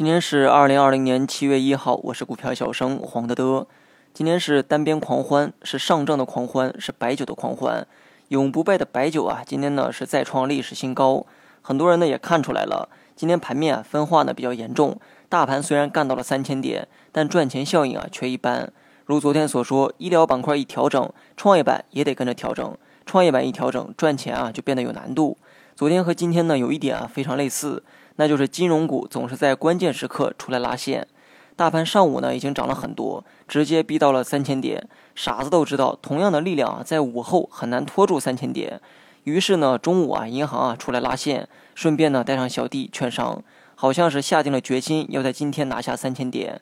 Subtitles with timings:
[0.00, 3.66] 今天是二零二零年七月一号，我是股票小生黄德德。
[4.14, 7.86] 今天是单边狂欢，是上证的狂欢，是白酒的狂欢。
[8.28, 11.26] 永不败的白酒啊，今天呢是再创历史新高。
[11.60, 14.98] 很多人呢也看出来了，今天盘面啊分化呢比较严重。
[15.28, 18.72] 大盘虽然干到了三千点，但赚钱效应啊却一般。
[19.04, 22.74] 如昨天所说，医疗板块一调整，创业板也得跟着调整。
[23.04, 25.36] 创业板一调整，赚钱啊就变得有难度。
[25.80, 27.82] 昨天和今天呢有一点啊非常类似。
[28.16, 31.08] 那就是金融股总是在关键时刻出来拉线，
[31.56, 34.86] 大盘上午呢已经涨了很多，直接逼到了三千点。
[35.14, 38.78] 傻子都知道，同样的力量啊，在午后很难拖住三千点。
[39.24, 43.42] 于是呢，中午啊，银行啊出来拉线，顺便呢带上小弟券商，
[43.74, 46.60] 好像是下定了决心要在今天拿下三千点。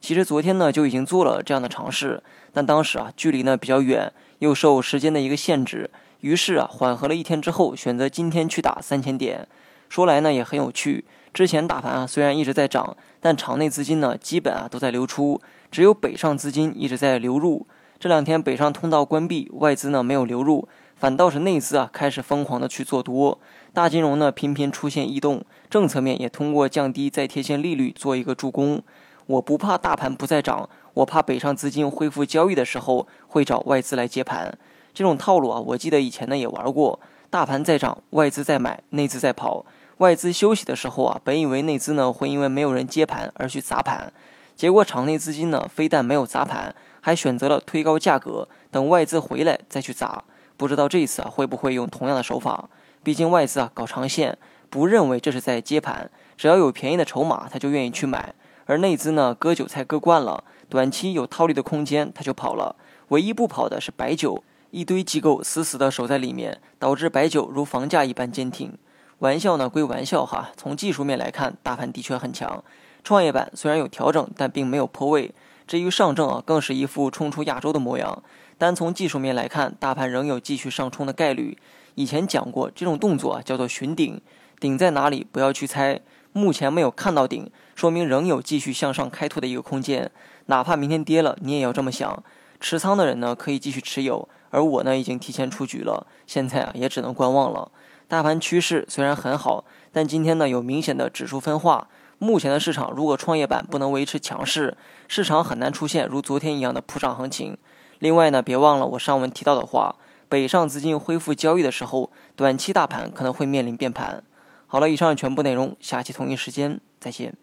[0.00, 2.20] 其实昨天呢就已经做了这样的尝试，
[2.52, 5.88] 但当时啊距离呢比较远，又受时间的一个限制，
[6.26, 9.46] 于是啊缓和了一天之后，选择今天去打三千点。
[9.88, 17.64] 说来呢也很有趣，之前大盘啊虽然一直在涨，但场内资金呢基本啊都在流出，只有北上资金一直在流入。
[18.00, 23.38] 这两天北上通道关闭，外资呢没有流入，反倒是内资啊开始疯狂的去做多，
[23.72, 28.82] 大金融呢频频出现异动，政策面也通过降低再贴现利率做一个助攻。
[29.26, 34.58] 我不怕大盘不再涨，我怕北上资金恢复交易的时候会找外资来接盘。
[34.96, 36.98] 这种套路啊，我记得以前呢也玩过。
[37.28, 39.66] 大盘在涨，外资在买，内资在跑。
[39.98, 44.10] 外资休息的时候啊，本以为内资呢会因为没有人接盘而去砸盘，
[44.54, 50.24] 结果场内资金呢非但没有砸盘，还选择了推高价格，等外资回来再去砸。
[50.56, 52.70] 不知道这一次啊会不会用同样的手法？
[53.02, 54.38] 毕竟外资啊搞长线，
[54.70, 58.34] 不认为这是在接盘，只要有便宜的筹码，他就愿意去买。
[58.64, 62.76] 而内资呢割韭菜割惯了，短期有套利的空间，他就跑了。
[63.08, 64.42] 唯一不跑的是白酒。
[64.76, 68.76] 一堆机构死死地守在里面，导致白酒如房价一般坚挺。
[69.20, 72.62] 玩笑呢归玩笑哈，从技术面来看，大盘的确很强。
[73.02, 75.34] 创业板虽然有调整，但并没有破位。
[75.66, 78.22] 至于上证啊，更是一副冲出亚洲的模样。
[78.58, 81.56] 单从技术面来看，大盘仍有继续上冲的概率。
[81.94, 84.20] 以前讲过，这种动作啊叫做寻顶，
[84.60, 85.98] 顶在哪里不要去猜。
[86.34, 90.10] 目前没有看到顶，说明仍有继续向上开拓的一个空间。
[90.46, 92.22] 哪怕明天跌了，你也要这么想。
[92.60, 94.28] 持仓的人呢，可以继续持有。
[94.50, 97.70] 而我呢，已经提前出局了，现在啊，也只能观望了。
[98.08, 101.88] 大盘趋势虽然很好，但今天呢，有明显的指数分化。
[102.18, 104.76] 目前的市场，如果创业板不能维持强势，
[105.08, 107.58] 市场很难出现如昨天一样的普涨行情。
[107.98, 109.96] 另外呢，别忘了我上文提到的话，
[110.28, 114.22] 北上资金恢复交易的时候，短期大盘可能会面临变盘。
[114.66, 117.34] 好了，以上全部内容，下期同一时间再见。